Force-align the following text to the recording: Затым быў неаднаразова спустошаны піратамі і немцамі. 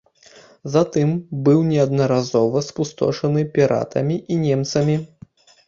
Затым 0.75 1.11
быў 1.47 1.59
неаднаразова 1.73 2.65
спустошаны 2.69 3.47
піратамі 3.55 4.21
і 4.31 4.43
немцамі. 4.49 5.01